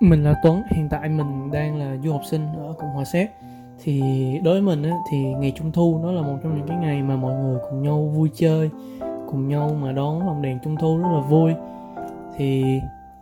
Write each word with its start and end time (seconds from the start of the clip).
Mình 0.00 0.24
là 0.24 0.34
Tuấn, 0.42 0.62
hiện 0.70 0.88
tại 0.88 1.08
mình 1.08 1.50
đang 1.50 1.76
là 1.76 1.96
du 2.04 2.12
học 2.12 2.20
sinh 2.24 2.46
ở 2.56 2.74
Cộng 2.78 2.90
hòa 2.90 3.04
Séc. 3.04 3.30
Thì 3.84 4.02
đối 4.44 4.54
với 4.54 4.62
mình 4.62 4.82
á, 4.82 4.96
thì 5.10 5.18
ngày 5.18 5.52
Trung 5.56 5.72
Thu 5.72 6.00
nó 6.02 6.12
là 6.12 6.22
một 6.22 6.36
trong 6.42 6.56
những 6.56 6.66
cái 6.66 6.76
ngày 6.76 7.02
mà 7.02 7.16
mọi 7.16 7.34
người 7.34 7.58
cùng 7.70 7.82
nhau 7.82 8.12
vui 8.14 8.30
chơi 8.34 8.70
Cùng 9.30 9.48
nhau 9.48 9.70
mà 9.82 9.92
đón 9.92 10.26
lồng 10.26 10.42
đèn 10.42 10.58
Trung 10.64 10.76
Thu 10.76 10.98
rất 10.98 11.08
là 11.12 11.20
vui. 11.20 11.52
Thì 12.36 12.64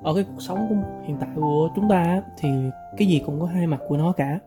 ở 0.02 0.14
cái 0.14 0.24
cuộc 0.24 0.40
sống 0.40 0.66
của 0.68 0.74
hiện 1.06 1.16
tại 1.20 1.28
của 1.36 1.68
chúng 1.76 1.88
ta 1.88 2.02
á, 2.02 2.22
thì 2.38 2.48
cái 2.96 3.08
gì 3.08 3.22
cũng 3.26 3.40
có 3.40 3.46
hai 3.46 3.66
mặt 3.66 3.80
của 3.88 3.96
nó 3.96 4.12
cả. 4.12 4.38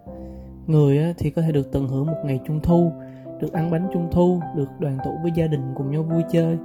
Người 0.67 1.03
á, 1.03 1.13
thì 1.17 1.29
có 1.29 1.41
thể 1.41 1.51
được 1.51 1.71
tận 1.71 1.87
hưởng 1.87 2.05
một 2.05 2.17
ngày 2.25 2.39
Trung 2.45 2.59
Thu 2.63 2.91
Được 3.39 3.53
ăn 3.53 3.71
bánh 3.71 3.87
Trung 3.93 4.07
Thu, 4.11 4.39
được 4.55 4.69
đoàn 4.79 4.97
tụ 5.05 5.11
với 5.23 5.31
gia 5.35 5.47
đình 5.47 5.73
cùng 5.75 5.91
nhau 5.91 6.03
vui 6.03 6.23
chơi. 6.31 6.57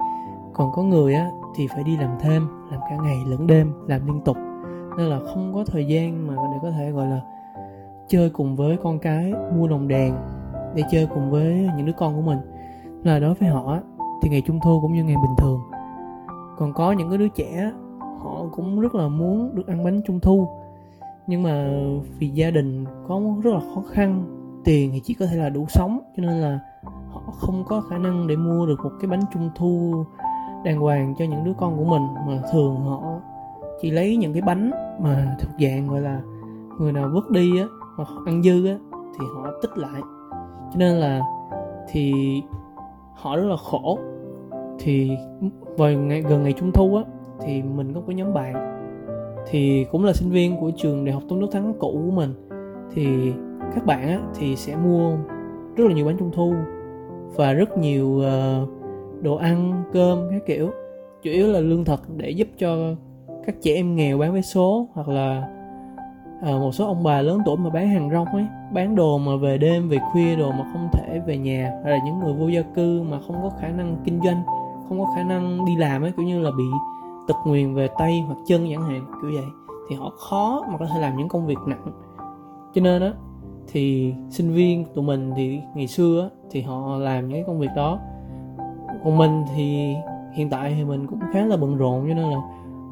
Còn 0.53 0.73
có 0.73 0.83
người 0.83 1.15
á, 1.15 1.31
thì 1.57 1.67
phải 1.75 1.85
đi 1.85 1.97
làm 1.97 2.11
thêm, 2.21 2.49
làm 2.71 2.81
cả 2.91 2.97
ngày 3.03 3.17
lẫn 3.27 3.47
đêm, 3.47 3.73
làm 3.87 4.07
liên 4.07 4.21
tục 4.25 4.37
nên 4.99 5.07
là 5.07 5.21
không 5.35 5.53
có 5.55 5.65
thời 5.67 5.87
gian 5.87 6.27
mà 6.27 6.35
để 6.35 6.59
có 6.63 6.71
thể, 6.71 6.91
gọi 6.91 7.07
là, 7.07 7.21
chơi 8.09 8.31
cùng 8.31 8.57
với 8.57 8.77
con 8.83 8.99
cái, 8.99 9.33
mua 9.57 9.67
lồng 9.67 9.89
đèn 9.89 10.15
để 10.75 10.83
chơi 10.91 11.07
cùng 11.15 11.31
với 11.31 11.69
những 11.77 11.87
đứa 11.87 11.93
con 11.93 12.15
của 12.15 12.23
mình. 12.23 12.39
Là 13.05 13.19
đối 13.19 13.35
với 13.35 13.49
họ 13.49 13.79
thì 14.23 14.29
ngày 14.29 14.43
trung 14.47 14.61
thu 14.65 14.81
cũng 14.81 14.93
như 14.93 15.05
ngày 15.05 15.17
bình 15.17 15.35
thường. 15.39 15.61
Còn 16.59 16.73
có 16.73 16.93
những 16.93 17.09
cái 17.09 17.19
đứa 17.19 17.29
trẻ, 17.29 17.73
họ 18.23 18.47
cũng 18.53 18.81
rất 18.81 18.95
là 18.95 19.09
muốn 19.09 19.55
được 19.55 19.67
ăn 19.67 19.85
bánh 19.85 20.01
trung 20.07 20.21
thu. 20.21 20.49
Nhưng 21.27 21.43
mà 21.43 21.69
vì 22.19 22.29
gia 22.29 22.51
đình 22.51 22.85
có 23.09 23.21
rất 23.43 23.55
là 23.55 23.61
khó 23.75 23.83
khăn, 23.91 24.25
tiền 24.65 24.91
thì 24.93 25.01
chỉ 25.05 25.15
có 25.15 25.27
thể 25.27 25.37
là 25.37 25.49
đủ 25.49 25.67
sống, 25.69 26.01
cho 26.17 26.23
nên 26.23 26.41
là 26.41 26.59
họ 27.13 27.23
không 27.33 27.65
có 27.69 27.81
khả 27.81 27.99
năng 27.99 28.27
để 28.27 28.37
mua 28.37 28.67
được 28.67 28.81
một 28.85 28.91
cái 29.01 29.11
bánh 29.11 29.23
trung 29.35 29.51
thu 29.55 30.05
đàng 30.65 30.81
hoàng 30.81 31.15
cho 31.19 31.25
những 31.25 31.45
đứa 31.45 31.53
con 31.59 31.77
của 31.77 31.85
mình. 31.85 32.03
Mà 32.27 32.43
thường 32.53 32.77
họ 32.77 33.03
chị 33.83 33.91
lấy 33.91 34.17
những 34.17 34.33
cái 34.33 34.43
bánh 34.43 34.71
mà 35.01 35.37
thuộc 35.41 35.51
dạng 35.61 35.89
gọi 35.89 36.01
là 36.01 36.21
người 36.79 36.93
nào 36.93 37.11
vứt 37.15 37.31
đi 37.31 37.59
á 37.59 37.67
hoặc 37.97 38.09
ăn 38.27 38.43
dư 38.43 38.67
á 38.67 38.79
thì 38.93 39.25
họ 39.37 39.51
tích 39.63 39.79
lại. 39.79 40.01
Cho 40.73 40.79
nên 40.79 40.97
là 40.97 41.21
thì 41.89 42.13
họ 43.15 43.37
rất 43.37 43.45
là 43.45 43.57
khổ. 43.57 43.99
Thì 44.79 45.11
vào 45.77 45.91
ngày 45.91 46.23
gần 46.23 46.43
ngày 46.43 46.53
trung 46.53 46.73
thu 46.73 46.97
á 46.97 47.03
thì 47.41 47.63
mình 47.63 47.93
có 47.95 48.01
cái 48.07 48.17
nhóm 48.17 48.35
bạn. 48.35 48.55
Thì 49.51 49.87
cũng 49.91 50.05
là 50.05 50.13
sinh 50.13 50.31
viên 50.31 50.57
của 50.61 50.71
trường 50.77 51.05
đại 51.05 51.15
học 51.15 51.23
tôn 51.29 51.41
đức 51.41 51.47
thắng 51.53 51.75
cũ 51.79 52.01
của 52.05 52.11
mình. 52.11 52.35
Thì 52.95 53.33
các 53.75 53.87
bạn 53.87 54.09
á 54.09 54.21
thì 54.35 54.57
sẽ 54.57 54.77
mua 54.77 55.17
rất 55.77 55.85
là 55.89 55.95
nhiều 55.95 56.07
bánh 56.07 56.17
trung 56.19 56.31
thu 56.35 56.55
và 57.37 57.53
rất 57.53 57.79
nhiều 57.79 58.07
uh, 58.07 58.69
đồ 59.23 59.37
ăn 59.37 59.85
cơm 59.93 60.19
các 60.31 60.43
kiểu. 60.47 60.71
Chủ 61.23 61.31
yếu 61.31 61.47
là 61.47 61.61
lương 61.61 61.85
thực 61.85 62.01
để 62.17 62.31
giúp 62.31 62.49
cho 62.59 62.95
các 63.47 63.55
trẻ 63.63 63.75
em 63.75 63.97
nghèo 63.97 64.19
bán 64.19 64.33
vé 64.33 64.41
số 64.41 64.87
hoặc 64.93 65.09
là 65.09 65.49
à, 66.43 66.51
một 66.51 66.73
số 66.73 66.87
ông 66.87 67.03
bà 67.03 67.23
lớn 67.23 67.39
tuổi 67.47 67.57
mà 67.57 67.71
bán 67.71 67.89
hàng 67.89 68.11
rong 68.11 68.27
ấy 68.27 68.47
bán 68.73 68.95
đồ 68.95 69.19
mà 69.19 69.37
về 69.37 69.59
đêm 69.59 69.89
về 69.89 69.99
khuya 70.13 70.37
đồ 70.37 70.51
mà 70.51 70.65
không 70.73 70.89
thể 70.93 71.21
về 71.27 71.39
nhà 71.39 71.73
hay 71.85 71.93
là 71.93 71.99
những 72.05 72.19
người 72.19 72.33
vô 72.33 72.49
gia 72.49 72.63
cư 72.63 73.03
mà 73.03 73.19
không 73.27 73.37
có 73.43 73.51
khả 73.61 73.69
năng 73.69 73.97
kinh 74.05 74.21
doanh 74.25 74.43
không 74.89 75.01
có 75.01 75.07
khả 75.17 75.23
năng 75.23 75.65
đi 75.65 75.77
làm 75.77 76.03
ấy 76.03 76.13
kiểu 76.17 76.27
như 76.27 76.41
là 76.41 76.51
bị 76.51 76.65
tật 77.29 77.37
nguyền 77.47 77.75
về 77.75 77.89
tay 77.99 78.25
hoặc 78.27 78.39
chân 78.47 78.67
chẳng 78.71 78.83
hạn 78.83 79.05
kiểu 79.23 79.31
vậy 79.35 79.45
thì 79.89 79.97
họ 79.97 80.11
khó 80.11 80.65
mà 80.69 80.79
có 80.79 80.87
thể 80.87 81.01
làm 81.01 81.17
những 81.17 81.29
công 81.29 81.47
việc 81.47 81.59
nặng. 81.67 81.87
Cho 82.75 82.81
nên 82.81 83.03
á 83.03 83.13
thì 83.67 84.15
sinh 84.31 84.53
viên 84.53 84.85
tụi 84.95 85.05
mình 85.05 85.33
thì 85.37 85.61
ngày 85.75 85.87
xưa 85.87 86.23
á, 86.23 86.29
thì 86.51 86.63
họ 86.63 86.97
làm 86.97 87.29
những 87.29 87.37
cái 87.37 87.45
công 87.47 87.59
việc 87.59 87.71
đó. 87.77 87.99
Còn 89.05 89.19
mình 89.19 89.45
thì 89.55 89.95
hiện 90.33 90.51
tại 90.51 90.75
thì 90.77 90.85
mình 90.85 91.07
cũng 91.07 91.21
khá 91.33 91.45
là 91.45 91.57
bận 91.57 91.77
rộn 91.77 92.09
cho 92.09 92.15
nên 92.15 92.31
là 92.31 92.39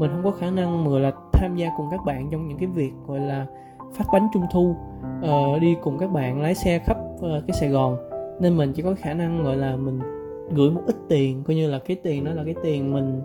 mình 0.00 0.10
không 0.10 0.24
có 0.24 0.30
khả 0.30 0.50
năng 0.50 0.84
mà 0.84 0.98
là 0.98 1.12
tham 1.32 1.56
gia 1.56 1.68
cùng 1.76 1.86
các 1.90 2.00
bạn 2.06 2.28
trong 2.30 2.48
những 2.48 2.58
cái 2.58 2.68
việc 2.68 2.92
gọi 3.06 3.20
là 3.20 3.46
phát 3.92 4.04
bánh 4.12 4.28
trung 4.32 4.42
thu 4.52 4.76
uh, 5.20 5.60
đi 5.60 5.76
cùng 5.82 5.98
các 5.98 6.10
bạn 6.10 6.42
lái 6.42 6.54
xe 6.54 6.78
khắp 6.78 6.96
uh, 7.14 7.20
cái 7.20 7.56
sài 7.60 7.68
gòn. 7.68 7.96
Nên 8.40 8.56
mình 8.56 8.72
chỉ 8.72 8.82
có 8.82 8.94
khả 8.98 9.14
năng 9.14 9.44
gọi 9.44 9.56
là 9.56 9.76
mình 9.76 10.00
gửi 10.50 10.70
một 10.70 10.80
ít 10.86 10.96
tiền 11.08 11.42
coi 11.46 11.56
như 11.56 11.70
là 11.70 11.78
cái 11.78 11.96
tiền 12.02 12.24
đó 12.24 12.32
là 12.32 12.44
cái 12.44 12.54
tiền 12.62 12.92
mình 12.92 13.22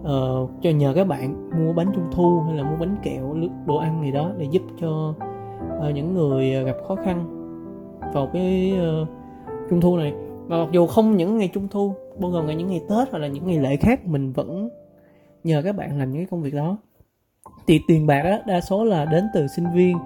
uh, 0.00 0.50
cho 0.62 0.70
nhờ 0.70 0.92
các 0.94 1.06
bạn 1.06 1.50
mua 1.58 1.72
bánh 1.72 1.90
trung 1.94 2.08
thu 2.12 2.40
hay 2.46 2.56
là 2.56 2.62
mua 2.62 2.76
bánh 2.76 2.96
kẹo 3.02 3.36
đồ 3.66 3.76
ăn 3.76 4.02
gì 4.04 4.12
đó 4.12 4.30
để 4.38 4.46
giúp 4.50 4.62
cho 4.80 5.14
uh, 5.88 5.94
những 5.94 6.14
người 6.14 6.64
gặp 6.64 6.76
khó 6.88 6.96
khăn 6.96 7.24
vào 8.14 8.30
cái 8.32 8.72
uh, 9.02 9.08
trung 9.70 9.80
thu 9.80 9.96
này. 9.96 10.14
Mà 10.48 10.64
mặc 10.64 10.68
dù 10.72 10.86
không 10.86 11.16
những 11.16 11.38
ngày 11.38 11.50
trung 11.54 11.68
thu 11.70 11.94
bao 12.18 12.30
gồm 12.30 12.46
ngày 12.46 12.56
những 12.56 12.68
ngày 12.68 12.80
tết 12.88 13.10
hoặc 13.10 13.18
là 13.18 13.26
những 13.26 13.46
ngày 13.46 13.58
lễ 13.58 13.76
khác 13.76 14.06
mình 14.06 14.32
vẫn 14.32 14.68
nhờ 15.46 15.62
các 15.62 15.76
bạn 15.76 15.98
làm 15.98 16.10
những 16.10 16.20
cái 16.20 16.26
công 16.30 16.42
việc 16.42 16.54
đó. 16.54 16.76
Thì 17.66 17.80
tiền 17.88 18.06
bạc 18.06 18.20
á, 18.24 18.40
đa 18.46 18.60
số 18.60 18.84
là 18.84 19.04
đến 19.04 19.24
từ 19.34 19.46
sinh 19.46 19.66
viên. 19.74 19.98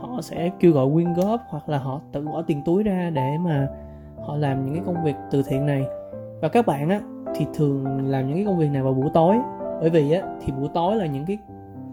Họ 0.00 0.20
sẽ 0.22 0.50
kêu 0.60 0.72
gọi 0.72 0.86
quyên 0.94 1.14
góp 1.14 1.40
hoặc 1.48 1.68
là 1.68 1.78
họ 1.78 2.00
tự 2.12 2.20
bỏ 2.20 2.42
tiền 2.42 2.62
túi 2.64 2.82
ra 2.82 3.10
để 3.14 3.38
mà 3.40 3.68
họ 4.26 4.36
làm 4.36 4.64
những 4.64 4.74
cái 4.74 4.82
công 4.86 5.04
việc 5.04 5.14
từ 5.30 5.42
thiện 5.42 5.66
này. 5.66 5.84
Và 6.40 6.48
các 6.48 6.66
bạn 6.66 6.88
á 6.88 7.00
thì 7.34 7.46
thường 7.54 8.10
làm 8.10 8.26
những 8.26 8.36
cái 8.36 8.44
công 8.46 8.58
việc 8.58 8.70
này 8.72 8.82
vào 8.82 8.94
buổi 8.94 9.10
tối. 9.14 9.36
Bởi 9.80 9.90
vì 9.90 10.12
á 10.12 10.22
thì 10.44 10.52
buổi 10.52 10.68
tối 10.74 10.96
là 10.96 11.06
những 11.06 11.24
cái 11.26 11.38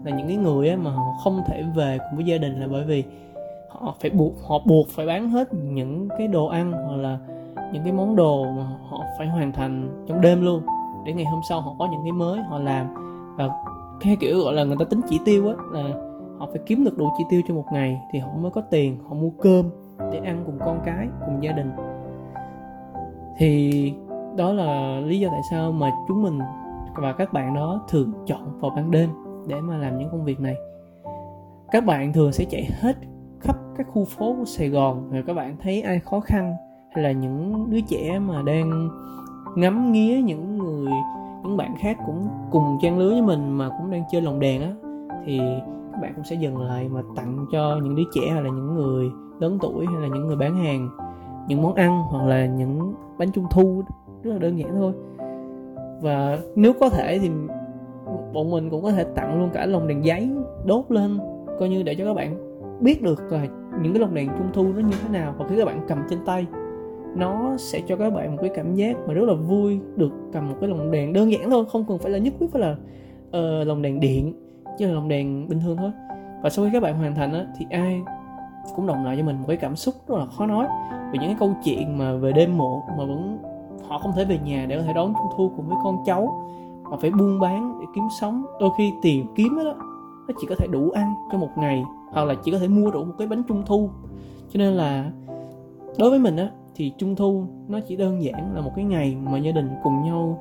là 0.04 0.16
những 0.16 0.28
cái 0.28 0.36
người 0.36 0.68
á 0.68 0.76
mà 0.76 0.90
họ 0.90 1.04
không 1.24 1.42
thể 1.46 1.64
về 1.74 1.98
cùng 1.98 2.16
với 2.16 2.24
gia 2.26 2.38
đình 2.38 2.60
là 2.60 2.66
bởi 2.72 2.84
vì 2.84 3.04
họ 3.68 3.94
phải 4.00 4.10
buộc 4.10 4.32
họ 4.48 4.58
buộc 4.66 4.86
phải 4.88 5.06
bán 5.06 5.30
hết 5.30 5.54
những 5.54 6.08
cái 6.18 6.28
đồ 6.28 6.46
ăn 6.46 6.72
hoặc 6.72 6.96
là 6.96 7.18
những 7.72 7.82
cái 7.84 7.92
món 7.92 8.16
đồ 8.16 8.44
mà 8.44 8.62
họ 8.88 9.04
phải 9.18 9.26
hoàn 9.26 9.52
thành 9.52 10.04
trong 10.08 10.20
đêm 10.20 10.44
luôn 10.44 10.62
để 11.06 11.12
ngày 11.12 11.24
hôm 11.24 11.40
sau 11.48 11.60
họ 11.60 11.74
có 11.78 11.88
những 11.90 12.02
cái 12.02 12.12
mới 12.12 12.40
họ 12.40 12.58
làm. 12.58 12.86
Và 13.36 13.48
cái 14.00 14.16
kiểu 14.20 14.40
gọi 14.44 14.54
là 14.54 14.64
người 14.64 14.76
ta 14.78 14.84
tính 14.84 15.00
chỉ 15.08 15.20
tiêu 15.24 15.48
á, 15.48 15.54
là 15.72 15.82
họ 16.38 16.46
phải 16.46 16.60
kiếm 16.66 16.84
được 16.84 16.98
đủ 16.98 17.08
chỉ 17.18 17.24
tiêu 17.30 17.42
cho 17.48 17.54
một 17.54 17.64
ngày 17.72 18.00
thì 18.12 18.18
họ 18.18 18.28
mới 18.40 18.50
có 18.50 18.60
tiền, 18.60 18.98
họ 19.08 19.14
mua 19.14 19.30
cơm 19.42 19.70
để 20.12 20.20
ăn 20.24 20.42
cùng 20.46 20.58
con 20.64 20.80
cái, 20.84 21.08
cùng 21.26 21.42
gia 21.42 21.52
đình. 21.52 21.70
Thì 23.38 23.92
đó 24.36 24.52
là 24.52 25.00
lý 25.00 25.20
do 25.20 25.28
tại 25.28 25.40
sao 25.50 25.72
mà 25.72 25.90
chúng 26.08 26.22
mình 26.22 26.38
và 26.96 27.12
các 27.12 27.32
bạn 27.32 27.54
đó 27.54 27.80
thường 27.88 28.12
chọn 28.26 28.60
vào 28.60 28.70
ban 28.76 28.90
đêm 28.90 29.10
để 29.48 29.60
mà 29.60 29.76
làm 29.76 29.98
những 29.98 30.10
công 30.10 30.24
việc 30.24 30.40
này. 30.40 30.54
Các 31.72 31.84
bạn 31.84 32.12
thường 32.12 32.32
sẽ 32.32 32.44
chạy 32.44 32.68
hết 32.80 32.96
khắp 33.40 33.56
các 33.76 33.86
khu 33.92 34.04
phố 34.04 34.34
của 34.38 34.44
Sài 34.44 34.68
Gòn, 34.68 35.10
rồi 35.10 35.24
các 35.26 35.34
bạn 35.34 35.56
thấy 35.62 35.82
ai 35.82 36.00
khó 36.00 36.20
khăn, 36.20 36.54
hay 36.94 37.04
là 37.04 37.12
những 37.12 37.70
đứa 37.70 37.80
trẻ 37.80 38.18
mà 38.18 38.42
đang 38.42 38.88
ngắm 39.56 39.92
nghía 39.92 40.20
những 40.20 40.55
những 41.56 41.68
bạn 41.68 41.76
khác 41.78 41.98
cũng 42.06 42.28
cùng 42.50 42.78
trang 42.82 42.98
lứa 42.98 43.10
với 43.10 43.22
mình 43.22 43.58
mà 43.58 43.68
cũng 43.68 43.90
đang 43.90 44.02
chơi 44.10 44.22
lồng 44.22 44.40
đèn 44.40 44.62
á, 44.62 44.72
thì 45.24 45.40
các 45.92 46.00
bạn 46.02 46.12
cũng 46.14 46.24
sẽ 46.24 46.36
dừng 46.36 46.58
lại 46.58 46.88
mà 46.88 47.02
tặng 47.16 47.46
cho 47.52 47.80
những 47.82 47.94
đứa 47.94 48.02
trẻ 48.14 48.30
hay 48.32 48.42
là 48.42 48.50
những 48.50 48.74
người 48.74 49.10
lớn 49.40 49.58
tuổi 49.62 49.86
hay 49.86 50.02
là 50.02 50.08
những 50.14 50.26
người 50.26 50.36
bán 50.36 50.56
hàng 50.56 50.88
những 51.48 51.62
món 51.62 51.74
ăn 51.74 52.02
hoặc 52.08 52.26
là 52.26 52.46
những 52.46 52.94
bánh 53.18 53.32
trung 53.32 53.44
thu, 53.50 53.82
rất 54.22 54.32
là 54.32 54.38
đơn 54.38 54.58
giản 54.58 54.74
thôi. 54.74 54.92
Và 56.02 56.38
nếu 56.54 56.72
có 56.80 56.88
thể 56.88 57.18
thì 57.18 57.30
bọn 58.34 58.50
mình 58.50 58.70
cũng 58.70 58.82
có 58.82 58.90
thể 58.90 59.04
tặng 59.04 59.40
luôn 59.40 59.50
cả 59.52 59.66
lồng 59.66 59.86
đèn 59.86 60.04
giấy 60.04 60.30
đốt 60.66 60.84
lên, 60.88 61.18
coi 61.60 61.68
như 61.68 61.82
để 61.82 61.94
cho 61.94 62.04
các 62.04 62.14
bạn 62.14 62.36
biết 62.80 63.02
được 63.02 63.32
là 63.32 63.46
những 63.82 63.92
cái 63.92 64.00
lồng 64.00 64.14
đèn 64.14 64.28
trung 64.38 64.48
thu 64.52 64.62
nó 64.62 64.80
như 64.80 64.94
thế 65.02 65.18
nào. 65.18 65.34
Và 65.38 65.46
khi 65.48 65.56
các 65.56 65.64
bạn 65.64 65.80
cầm 65.88 65.98
trên 66.10 66.18
tay 66.26 66.46
nó 67.16 67.56
sẽ 67.58 67.80
cho 67.86 67.96
các 67.96 68.10
bạn 68.10 68.32
một 68.36 68.38
cái 68.40 68.50
cảm 68.54 68.74
giác 68.74 68.96
mà 69.06 69.14
rất 69.14 69.24
là 69.24 69.34
vui 69.34 69.80
được 69.96 70.12
cầm 70.32 70.48
một 70.48 70.54
cái 70.60 70.70
lồng 70.70 70.90
đèn 70.90 71.12
đơn 71.12 71.32
giản 71.32 71.50
thôi 71.50 71.64
không 71.72 71.84
cần 71.88 71.98
phải 71.98 72.12
là 72.12 72.18
nhất 72.18 72.34
quyết 72.38 72.52
phải 72.52 72.62
là 72.62 72.76
uh, 73.28 73.66
lồng 73.66 73.82
đèn 73.82 74.00
điện 74.00 74.34
chứ 74.78 74.86
là 74.86 74.92
lồng 74.92 75.08
đèn 75.08 75.48
bình 75.48 75.60
thường 75.60 75.76
thôi. 75.76 75.90
Và 76.42 76.50
sau 76.50 76.64
khi 76.64 76.70
các 76.72 76.82
bạn 76.82 76.98
hoàn 76.98 77.14
thành 77.14 77.32
á 77.32 77.46
thì 77.58 77.66
ai 77.70 78.00
cũng 78.76 78.86
đồng 78.86 79.04
lại 79.04 79.16
cho 79.16 79.24
mình 79.24 79.36
một 79.38 79.44
cái 79.48 79.56
cảm 79.56 79.76
xúc 79.76 79.94
rất 80.08 80.18
là 80.18 80.26
khó 80.26 80.46
nói 80.46 80.66
về 81.12 81.18
những 81.18 81.28
cái 81.28 81.36
câu 81.38 81.52
chuyện 81.64 81.98
mà 81.98 82.16
về 82.16 82.32
đêm 82.32 82.58
muộn 82.58 82.80
mà 82.88 83.04
vẫn 83.04 83.38
họ 83.88 83.98
không 83.98 84.12
thể 84.16 84.24
về 84.24 84.38
nhà 84.44 84.66
để 84.68 84.76
có 84.76 84.82
thể 84.82 84.92
đón 84.92 85.12
trung 85.14 85.32
thu 85.36 85.50
cùng 85.56 85.68
với 85.68 85.76
con 85.84 85.96
cháu 86.06 86.42
mà 86.90 86.96
phải 86.96 87.10
buôn 87.10 87.40
bán 87.40 87.78
để 87.80 87.86
kiếm 87.94 88.04
sống. 88.20 88.44
Đôi 88.60 88.70
khi 88.78 88.92
tiền 89.02 89.26
kiếm 89.34 89.56
đó 89.56 89.74
nó 90.28 90.34
chỉ 90.40 90.46
có 90.46 90.54
thể 90.54 90.66
đủ 90.66 90.90
ăn 90.90 91.14
cho 91.32 91.38
một 91.38 91.50
ngày 91.56 91.84
hoặc 92.10 92.24
là 92.24 92.34
chỉ 92.44 92.50
có 92.50 92.58
thể 92.58 92.68
mua 92.68 92.90
đủ 92.90 93.04
một 93.04 93.14
cái 93.18 93.28
bánh 93.28 93.42
trung 93.48 93.62
thu. 93.66 93.90
Cho 94.52 94.58
nên 94.58 94.74
là 94.74 95.10
đối 95.98 96.10
với 96.10 96.18
mình 96.18 96.36
á 96.36 96.50
thì 96.76 96.92
trung 96.98 97.16
thu 97.16 97.44
nó 97.68 97.80
chỉ 97.80 97.96
đơn 97.96 98.22
giản 98.22 98.54
là 98.54 98.60
một 98.60 98.70
cái 98.76 98.84
ngày 98.84 99.16
mà 99.22 99.38
gia 99.38 99.52
đình 99.52 99.68
cùng 99.82 100.02
nhau 100.02 100.38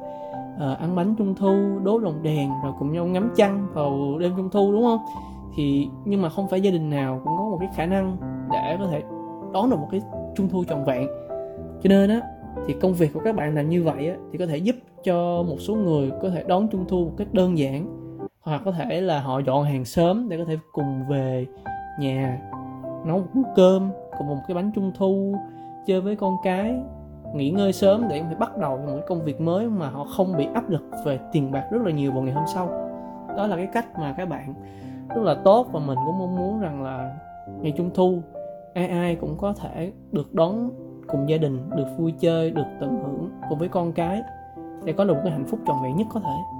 uh, 0.56 0.80
ăn 0.80 0.96
bánh 0.96 1.16
trung 1.16 1.36
thu 1.36 1.80
đốt 1.84 2.02
lồng 2.02 2.24
đèn 2.24 2.50
rồi 2.64 2.74
cùng 2.80 2.92
nhau 2.92 3.06
ngắm 3.06 3.32
trăng 3.36 3.68
vào 3.74 4.18
đêm 4.20 4.32
trung 4.38 4.50
thu 4.52 4.72
đúng 4.72 4.84
không? 4.84 5.00
Thì 5.56 5.88
nhưng 6.06 6.22
mà 6.22 6.30
không 6.30 6.48
phải 6.48 6.62
gia 6.62 6.72
đình 6.72 6.90
nào 6.90 7.22
cũng 7.24 7.38
có 7.38 7.44
một 7.44 7.58
cái 7.60 7.70
khả 7.76 7.86
năng 7.86 8.18
để 8.52 8.78
có 8.80 8.88
thể 8.88 9.04
đón 9.54 9.70
được 9.70 9.80
một 9.80 9.88
cái 9.92 10.02
trung 10.36 10.50
thu 10.50 10.64
trọn 10.64 10.84
vẹn. 10.84 11.08
Cho 11.84 11.90
nên 11.90 12.10
á 12.10 12.22
thì 12.68 12.74
công 12.82 12.94
việc 12.94 13.14
của 13.14 13.20
các 13.24 13.36
bạn 13.36 13.56
làm 13.56 13.70
như 13.70 13.84
vậy 13.84 14.10
á, 14.10 14.16
thì 14.32 14.38
có 14.38 14.46
thể 14.46 14.58
giúp 14.58 14.76
cho 15.04 15.44
một 15.44 15.58
số 15.60 15.76
người 15.76 16.12
có 16.22 16.30
thể 16.30 16.44
đón 16.48 16.68
trung 16.68 16.86
thu 16.88 17.06
một 17.06 17.14
cách 17.18 17.34
đơn 17.34 17.58
giản 17.58 17.88
hoặc 18.42 18.62
có 18.66 18.72
thể 18.72 19.02
là 19.02 19.20
họ 19.20 19.40
dọn 19.40 19.64
hàng 19.64 19.86
sớm 19.86 20.30
để 20.30 20.38
có 20.38 20.46
thể 20.46 20.58
cùng 20.72 21.04
về 21.10 21.46
nhà 22.00 22.42
nấu 23.06 23.18
một 23.18 23.26
bữa 23.34 23.42
cơm 23.56 23.90
cùng 24.18 24.28
một 24.28 24.38
cái 24.48 24.56
bánh 24.56 24.72
trung 24.76 24.92
thu 24.98 25.36
chơi 25.86 26.02
với 26.02 26.16
con 26.16 26.36
cái, 26.44 26.82
nghỉ 27.34 27.50
ngơi 27.50 27.74
sớm 27.74 28.08
để 28.10 28.20
có 28.20 28.26
thể 28.30 28.36
bắt 28.36 28.58
đầu 28.58 28.78
một 28.78 29.00
công 29.08 29.24
việc 29.24 29.42
mới 29.42 29.68
mà 29.68 29.90
họ 29.90 30.06
không 30.18 30.38
bị 30.38 30.48
áp 30.54 30.70
lực 30.70 30.84
về 31.06 31.20
tiền 31.32 31.52
bạc 31.52 31.68
rất 31.72 31.82
là 31.82 31.92
nhiều 31.92 32.12
vào 32.12 32.22
ngày 32.22 32.34
hôm 32.34 32.44
sau. 32.54 32.68
Đó 33.38 33.48
là 33.48 33.56
cái 33.56 33.68
cách 33.74 34.00
mà 34.00 34.14
các 34.18 34.30
bạn 34.30 34.54
rất 35.16 35.22
là 35.24 35.36
tốt 35.44 35.68
và 35.72 35.80
mình 35.80 35.98
cũng 36.06 36.20
mong 36.20 36.36
muốn 36.36 36.60
rằng 36.60 36.84
là 36.84 37.18
ngày 37.62 37.74
trung 37.78 37.90
thu, 37.94 38.22
ai 38.74 38.88
ai 38.88 39.16
cũng 39.16 39.38
có 39.38 39.54
thể 39.54 39.92
được 40.12 40.34
đón 40.34 40.70
cùng 41.08 41.30
gia 41.30 41.38
đình, 41.38 41.70
được 41.76 41.88
vui 41.98 42.14
chơi, 42.20 42.52
được 42.52 42.66
tận 42.80 43.04
hưởng 43.04 43.30
cùng 43.50 43.60
với 43.60 43.68
con 43.68 43.94
cái 43.94 44.22
để 44.84 44.94
có 44.94 45.04
được 45.04 45.14
một 45.14 45.22
cái 45.24 45.32
hạnh 45.32 45.46
phúc 45.46 45.60
trọn 45.68 45.76
vẹn 45.84 45.96
nhất 45.96 46.08
có 46.14 46.20
thể. 46.20 46.55